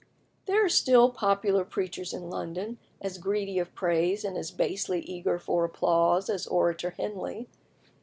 There 0.47 0.65
are 0.65 0.67
still 0.67 1.11
popular 1.11 1.63
preachers 1.63 2.11
in 2.11 2.27
London 2.31 2.79
as 3.01 3.19
greedy 3.19 3.59
of 3.59 3.75
praise 3.75 4.25
and 4.25 4.35
as 4.35 4.49
basely 4.49 5.01
eager 5.01 5.37
for 5.37 5.63
applause 5.63 6.27
as 6.27 6.47
Orator 6.47 6.89
Henley. 6.97 7.47